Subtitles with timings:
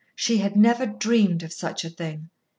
[0.15, 2.31] She had never dreamed of such a thing.